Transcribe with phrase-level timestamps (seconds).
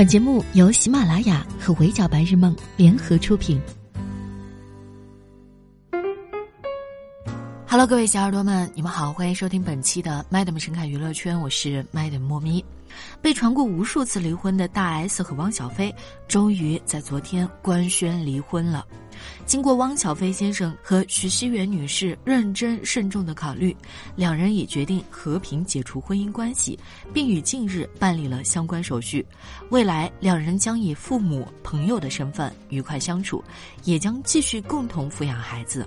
[0.00, 3.60] 本节目由喜马拉雅和围剿白日梦联合出品。
[7.68, 12.64] Hello，各位小耳朵们，你们好，欢迎收听本期的 Madam 神侃娱乐圈，我是 Madam 莫咪。
[13.20, 15.94] 被传过无数次离婚的大 S 和汪小菲，
[16.28, 18.86] 终于在昨天官宣离婚了。
[19.44, 23.76] 经过汪小菲先生和徐熙媛女士认真慎重的考虑，
[24.16, 26.78] 两人已决定和平解除婚姻关系，
[27.12, 29.26] 并于近日办理了相关手续。
[29.68, 33.44] 未来两人将以父母、朋友的身份愉快相处，
[33.84, 35.86] 也将继续共同抚养孩子。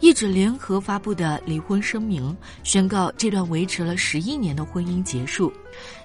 [0.00, 5.52] 一纸联合发布的离婚声明，宣告这段维持了十一年的婚姻结束。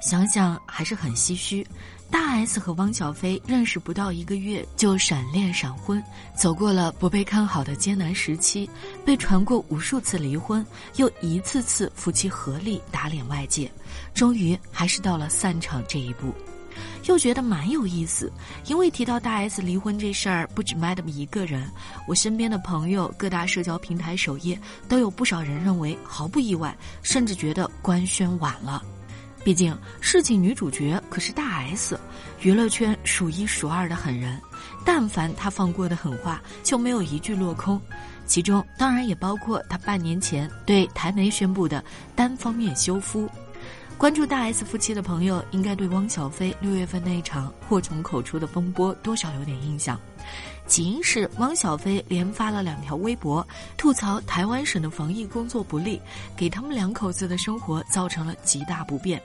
[0.00, 1.66] 想想还是很唏嘘。
[2.10, 6.02] 大 S 和汪小菲认识不到一个月就闪恋闪婚，
[6.34, 8.68] 走过了不被看好的艰难时期，
[9.04, 10.64] 被传过无数次离婚，
[10.96, 13.70] 又一次次夫妻合力打脸外界，
[14.12, 16.34] 终于还是到了散场这一步，
[17.06, 18.32] 又觉得蛮有意思。
[18.66, 21.68] 因为提到大 S 离婚这事儿，不止 Madam 一个人，
[22.06, 28.82] 我身边的朋友、各大社交平台首页都有不少人认为毫不意外，甚至觉得官宣晚了。
[29.42, 31.98] 毕竟，事情女主角可是大 S，
[32.42, 34.38] 娱乐圈数一数二的狠人，
[34.84, 37.80] 但凡她放过的狠话，就没有一句落空。
[38.26, 41.82] 其中当然也包括她半年前对台媒宣布的
[42.14, 43.28] 单方面休夫。
[44.00, 50.00] 关注大 S 夫妻的朋友，应该对汪小菲六月份那一场祸从口出的风波多少有点印象。
[50.66, 53.44] 起因是汪小菲连发了两条微博，
[53.76, 56.00] 吐槽台湾省的防疫工作不力，
[56.36, 59.20] 给他们两口子的生活造成了极大不便。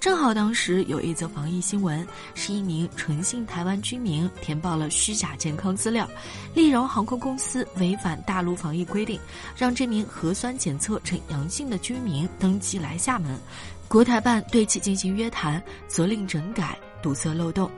[0.00, 6.08] 正好当时有一则防疫新闻，是一名纯姓台湾居民填报了虚假健康资料，
[6.54, 9.20] 丽荣航空公司违反大陆防疫规定，
[9.54, 13.38] 让这名核酸检测呈阳性的居民登机来厦门。
[13.86, 17.70] 国台办对其进行约谈，责令整改，堵塞漏洞。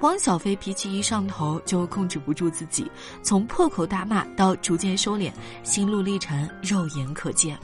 [0.00, 2.90] 汪小菲脾气一上头就控制不住自己，
[3.22, 5.32] 从破口大骂到逐渐收敛，
[5.64, 7.58] 心路历程肉眼可见。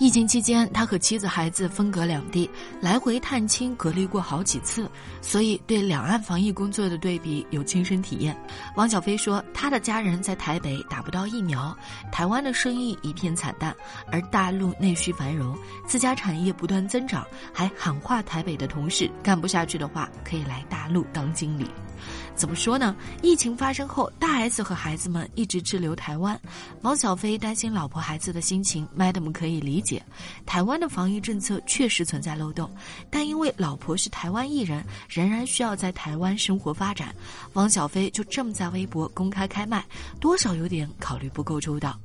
[0.00, 2.48] 疫情期间，他和妻子、孩子分隔两地，
[2.80, 4.90] 来回探亲隔离过好几次，
[5.20, 8.34] 所以对两岸防疫工作的对比有亲身体验。
[8.76, 11.76] 王小飞说，他的家人在台北打不到疫苗，
[12.10, 13.76] 台湾的生意一片惨淡，
[14.10, 15.54] 而大陆内需繁荣，
[15.86, 21.66] 自家产业不断增长，还喊话台北的同事，干不下去的话可以来大陆当经理。
[22.34, 22.96] 怎么说呢？
[23.22, 26.40] 疫情发生后，大 S 和孩子们一直滞留台湾。
[26.80, 30.02] 王小飞担心老婆孩子的心情，Madam 可以理解。
[30.46, 32.70] 台湾的防疫政策确实存在漏洞，
[33.10, 37.14] 但因为老婆是台湾艺人，仍然需要在台湾生活发展，
[37.52, 39.84] 王小飞就这么在微博公开开麦，
[40.18, 41.98] 多少有点考虑不够周到。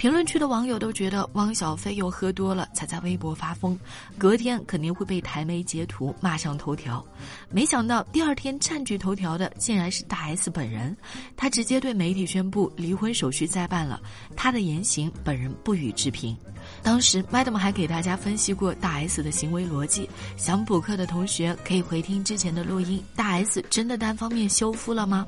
[0.00, 3.78] 评论区的网友都觉得汪小菲又喝多了才在微博发疯，
[4.16, 7.04] 隔天肯定会被台媒截图骂上头条。
[7.50, 10.96] 没想到第二天占据头条的竟然是大 S 本人，
[11.36, 14.00] 他直接对媒体宣布离婚手续再办了，
[14.34, 16.34] 他的言行本人不予置评。
[16.82, 20.08] 当时 Madam 还给大家分析过大 S 的行为逻辑，
[20.38, 23.02] 想补课的同学可以回听之前的录音。
[23.14, 25.26] 大 S 真的单方面修复了吗？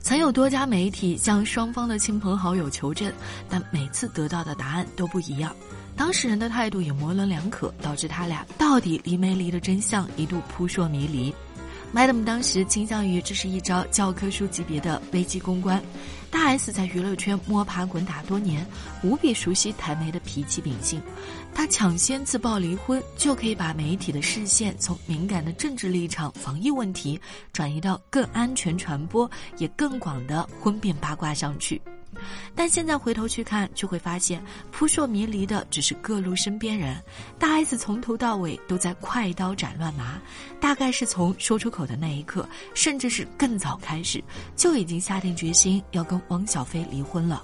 [0.00, 3.12] 曾有多家媒体向双方的亲朋好友求证，
[3.50, 5.54] 但每次得到的答案都不一样，
[5.94, 11.34] 当事人的态度也模棱两可，导致他俩到底离没离的真相一度扑朔迷离。
[11.94, 15.80] Madam 当时倾向于这是一招教科书级别的危机公关。
[16.28, 18.66] 大 S 在娱乐圈摸爬滚打多年，
[19.04, 21.00] 无比熟悉台媒的脾气秉性，
[21.54, 27.20] 她抢先自曝离婚，就可以把媒体的视线从敏感的政治立场、防疫问题，
[27.52, 31.80] 转移到更安全传播也更广的婚变八卦上去。
[32.54, 36.96] 但现在回头去看，就会发现扑朔迷离的只是各路身边人。
[37.38, 40.20] 大 S 从头到尾都在快刀斩乱麻，
[40.60, 44.22] 大概是从说出口的那一刻，甚至是更早开始，
[44.56, 47.42] 就已经下定决心要跟汪小菲离婚了。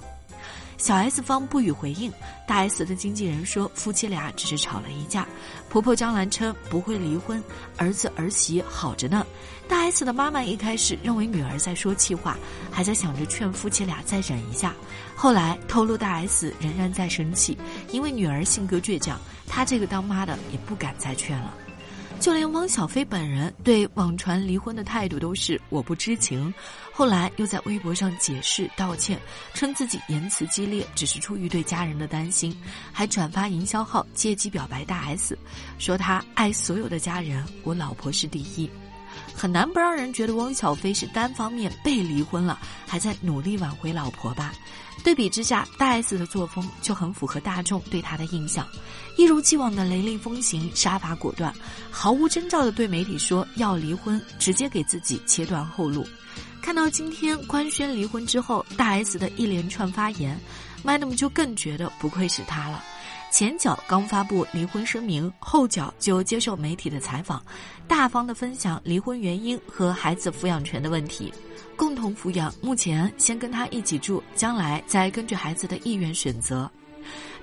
[0.81, 2.11] 小 S 方不予回应，
[2.47, 5.27] 大 S 的经纪人说夫妻俩只是吵了一架，
[5.69, 7.41] 婆婆张兰称不会离婚，
[7.77, 9.23] 儿子儿媳好着呢。
[9.67, 12.35] 大 S 的妈妈一开始认为女儿在说气话，
[12.71, 14.73] 还在想着劝夫妻俩再忍一下，
[15.15, 17.55] 后来透露大 S 仍然在生气，
[17.91, 21.53] 因为女儿性格倔强，她这个当妈的也不敢再劝了。
[22.21, 26.53] 就连汪小菲本人对网传离婚的态度都是我不知情，
[26.93, 29.19] 后来又在微博上解释道歉，
[29.55, 32.55] 称自己言辞激烈只是出于对家人的担心，
[32.93, 35.35] 还转发营销号借机表白大 S，
[35.79, 38.69] 说他爱所有的家人，我老婆是第一。
[39.35, 44.53] 很难不让人觉得汪小菲是单方面被离婚了，还在努力挽回老婆吧。
[45.03, 48.67] 对比之下，大 S 的作风就很符合大众对她的印象，
[49.17, 51.51] 一如既往的雷厉风行、杀伐果断，
[51.89, 56.07] 毫无征兆的对媒体说要离婚，直接给自己切断后路。
[56.61, 60.39] 看到今天官宣离婚之后，大 S 的一连串发言
[60.85, 62.83] ，Madam 就更觉得不愧是她了。
[63.31, 67.41] 前脚刚发布离婚声明，后脚就接受媒体的采访，
[67.87, 71.33] 大方的分享离婚原因和孩子抚养权的问题。
[71.77, 76.69] 共同抚养，目前先跟他一起住，将来再根据孩子的意愿选择。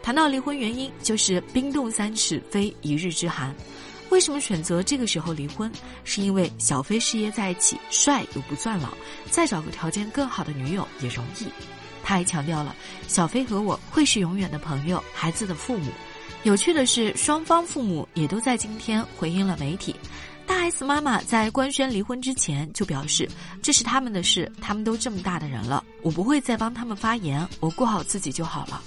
[0.02, 3.52] 谈到离婚原因，就是冰冻三尺非一日之寒。
[4.11, 5.73] 为什么选择这个时候离婚？
[6.05, 8.90] 是因为小飞事业在一起，帅又不算老，
[9.31, 11.46] 再找个条件更好的女友也容易。
[12.08, 12.75] 他还强调了，
[13.06, 15.93] 小飞和我会是永远的朋友，孩子的父母。
[16.43, 19.94] 有趣的是，双方父母也都在今天回应了媒体。
[20.46, 23.28] 大 S 妈妈在官宣离婚之前就表示，
[23.60, 28.82] 这是他们的事，他们都这么大的人了，我不会再帮他们发言，我过好自己就好了。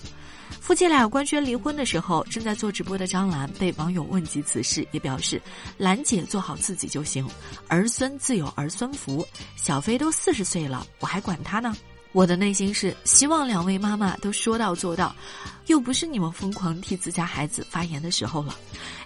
[0.60, 5.40] 夫妻俩官宣离婚的时候，正在做直播的张兰被网友问及此事，也表示
[5.78, 7.24] 兰姐做好自己就行，
[7.68, 9.24] 儿孙自有儿孙福，
[9.56, 11.78] 小飞都四十岁了，我还管他呢。
[12.14, 15.16] 我的内心是希望两位妈妈都说到做到，
[15.68, 18.56] 又不是你们疯狂替自家孩子发言的时候了。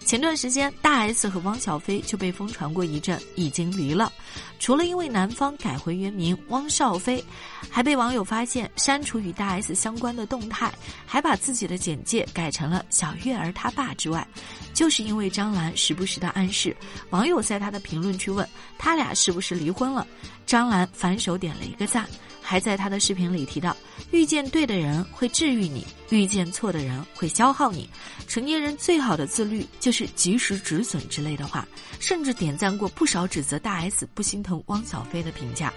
[0.04, 4.12] 前段时间，大 S 和汪小菲就被疯传过一阵，已经离了。
[4.60, 7.24] 除了因为男方改回原名汪少菲，
[7.70, 10.74] 还被网友发现删除与大 S 相关的动态，
[11.06, 14.28] 还把自己的简介改成了小月儿他爸之外，
[14.74, 16.76] 就是因为张兰时不时的暗示，
[17.10, 18.48] 网友在他的评论区问
[18.78, 20.08] 他俩是不是离婚了，
[20.46, 22.08] 张兰反手点了一个赞。
[22.48, 23.76] 还在他的视频里提到，
[24.12, 27.90] 遇见对的人会治愈你，遇见错的人会消耗你。
[28.28, 31.68] 成年人最好的自律就是及时止损之类的话，
[32.00, 35.74] 甚至点赞过不少指责大 S 不心疼汪小菲的评价。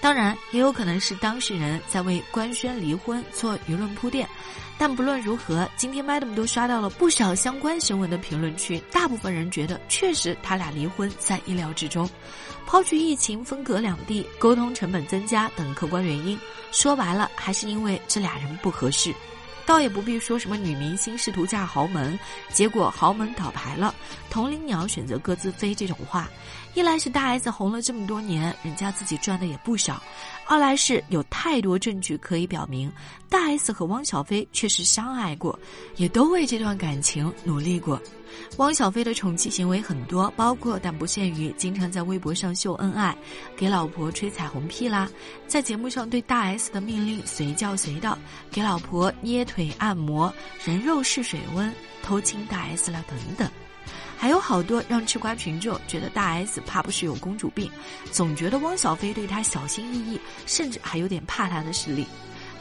[0.00, 4.28] 当然，也有可能是当事人在为官宣离婚做舆论铺垫。
[4.78, 12.08] 但不论如何，今天 Madam 都刷到了不少相关新闻的评论区，大部分人觉得确实他俩离婚在意料之中。
[12.66, 16.38] 抛去疫情分隔两地、沟通成本增加等客观原因，
[16.72, 19.14] 说白了还是因为这俩人不合适。
[19.66, 22.18] 倒也不必说什么女明星试图嫁豪门，
[22.52, 23.92] 结果豪门倒牌了，
[24.30, 26.30] 同林鸟选择各自飞这种话。
[26.74, 29.94] 一来是大 S 红了这么多年，人家自己赚的也不少；
[30.46, 32.92] 二来是有太多证据可以表明，
[33.28, 35.58] 大 S 和汪小菲确实相爱过，
[35.96, 38.00] 也都为这段感情努力过。
[38.58, 43.16] 汪小菲的宠妻行为很多，包括但不限于经常在微博上秀恩爱，
[43.56, 45.08] 给老婆吹彩虹屁啦，
[45.46, 48.18] 在节目上对大 S 的命令随叫随到，
[48.50, 50.32] 给老婆捏腿按摩，
[50.64, 51.72] 人肉试水温，
[52.02, 53.50] 偷亲大 S 啦等等。
[54.18, 57.70] 还有好多让吃瓜群众觉得大 S 怕不是有公主病，
[58.10, 62.06] 总觉得汪小菲对她小心翼翼，甚至还有点怕她的实力。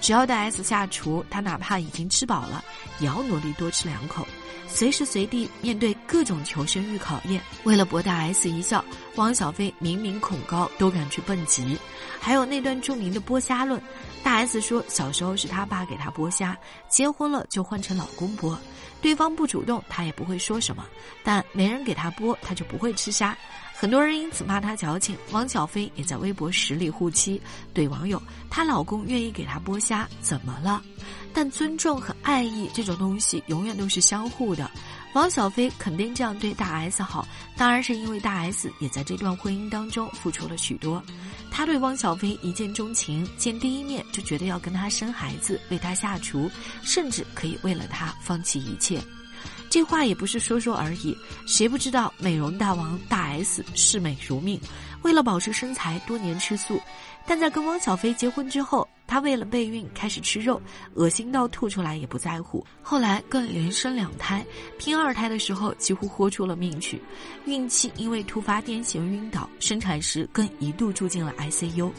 [0.02, 2.64] 只要大 S 下厨，他哪怕已经吃饱了，
[3.00, 4.28] 也要努力多吃两口。
[4.68, 8.84] 随时随地面对各种求生欲考验，为了博大 S 一笑，
[9.16, 11.78] 汪小菲明明恐高都敢去蹦极。
[12.20, 13.82] 还有那段著名的剥虾论，
[14.24, 16.58] 大 S 说小时候是他爸给他剥虾，
[16.90, 18.58] 结婚了就换成老公剥。
[19.02, 20.84] 对方不主动，他也不会说什么，
[21.24, 23.38] 但没人给他剥，他就不会吃虾。
[23.86, 25.16] 很多人因此骂他矫情。
[25.32, 27.40] 汪小菲也在微博实力护妻，
[27.72, 30.82] 怼网友：“她老公愿意给她剥虾，怎么了？”
[31.32, 34.72] 但尊重和爱意这种东西永远都是相互的。
[35.14, 41.00] 汪小菲肯定这样对大 S 好，当然是因为大 S 也在这段婚姻当中付出了许多。
[41.52, 46.50] 他对汪小菲一见钟情，见第一面就觉得要跟他生孩子，为他下厨，
[46.82, 49.00] 甚至可以为了他放弃一切。
[49.76, 51.14] 这话也不是说说而已，
[51.46, 54.58] 谁不知道美容大王大 S 视美如命，
[55.02, 56.82] 为了保持身材多年吃素，
[57.28, 58.88] 但在跟汪小菲结婚之后。
[59.08, 60.62] 她为了备孕开始吃肉，
[60.96, 62.66] 恶心到吐出来也不在乎。
[62.82, 64.46] 后来更连生两胎，
[64.78, 67.02] 拼二胎的时候几乎豁出了命去。
[67.46, 71.92] 孕期因为突发癫痫晕倒，生产时更一度住进了 ICU。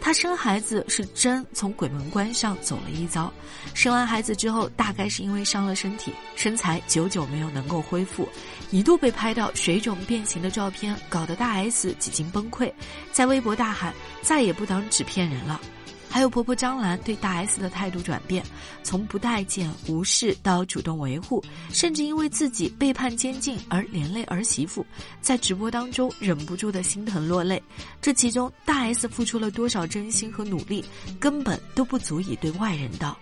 [0.00, 3.32] 她生孩子是真从鬼门关上走了一遭。
[3.74, 8.28] 生完孩子之后，大概是因为伤了身体，身材久久没有能够恢复，
[8.70, 12.72] 一度被拍到水肿变形的照片，搞得大 S 几近崩溃，
[13.12, 15.60] 在微博大喊：“再也不当纸片人了。”
[16.10, 18.44] 还有婆婆张兰对大 S 的态度转变，
[18.82, 24.84] 从不待见、无视到主动维护，甚至因为自己背叛监禁而连累儿媳妇，
[25.20, 27.62] 在直播当中忍不住的心疼落泪。
[28.02, 30.84] 这其中，大 S 付出了多少真心和努力，
[31.20, 33.16] 根本都不足以对外人道。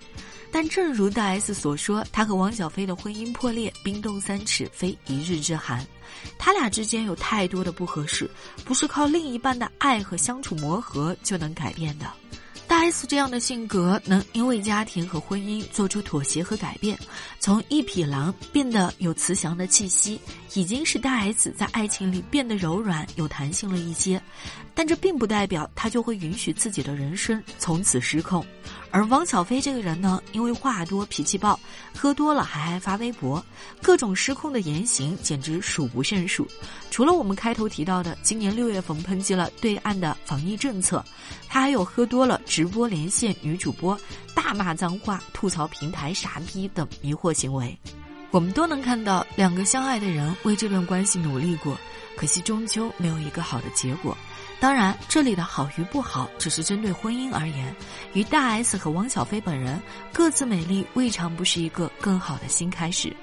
[0.51, 5.87] 但正如大 S 所说，她和汪小菲的婚姻破裂，冰冻三尺，非一日之寒。
[6.39, 8.29] 他俩之间有太多的不合适，
[8.65, 12.11] 不是靠另一半的爱和相处磨合就能改变的。
[12.79, 16.97] S 这样的性格，能因为家庭和婚姻做出妥协和改变，
[17.41, 20.19] 从一匹狼变得有慈祥的气息，
[20.55, 24.23] 已经是大 S 在爱情里变得柔软有弹性了一些。
[24.75, 28.47] 但这并不代表她就会允许自己的人生从此失控。
[28.91, 31.59] 而汪小菲这个人呢，因为话多、脾气暴，
[31.93, 33.45] 喝多了还爱发微博，
[33.83, 36.47] 各种失控的言行简直数不胜数。
[36.91, 41.05] 除了我们开头提到的今年六月份抨击了对岸的防疫政策，
[41.49, 43.99] 他还有喝多了直播连线女主播，
[44.35, 47.77] 大骂脏话、吐槽平台傻逼等迷惑行为。
[48.31, 51.77] 我们都能看到，两个相爱的人为这段关系努力过，
[52.17, 54.17] 可惜终究没有一个好的结果。
[54.61, 57.75] 当然，这里的好与不好只是针对婚姻而言，
[58.13, 59.81] 与大 S 和汪小菲本人
[60.13, 63.17] 各自美丽，未尝不是一个更好的新开始。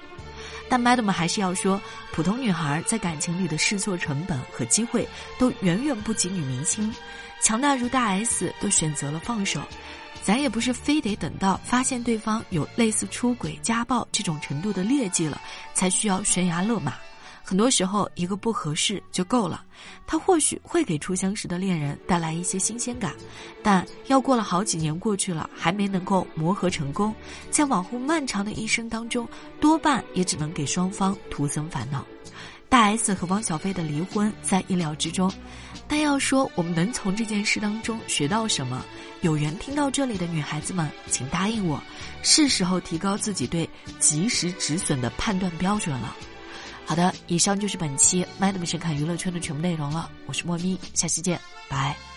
[0.67, 1.81] 但 Madam 还是要说，
[2.11, 5.07] 普通女孩在感情里的试错成本和机会
[5.37, 6.93] 都远远不及女明星。
[7.41, 9.61] 强大如大 S 都选择了放手，
[10.23, 15.39] 咱也不是非得等到发现对方有类似出轨、家暴这种程度的劣迹了，
[15.73, 16.93] 才需要悬崖勒马。
[17.47, 19.63] 很多时候，一个不合适就够了。
[20.07, 23.13] 他或许会给初相识的恋人带来一些新鲜感，
[23.61, 27.13] 但要过了好几年过去了，还没能够磨合成功，
[27.51, 29.29] 在往后漫长的一生当中，
[29.61, 32.03] 多半也只能给双方徒增烦恼。
[32.67, 35.31] 大 S 和汪小菲的离婚在意料之中，
[35.87, 38.83] 但要说我们能从这件事当中学到什么，
[39.21, 41.79] 有缘听到这里的女孩子们，请答应我，
[42.23, 46.15] 是时候提高自己对及时止损的判断标准了。
[46.85, 50.09] 好的，以上就是本期《麦德 m 神看娱乐圈的全部内容了。
[50.27, 52.14] 我是莫咪，下期见，拜。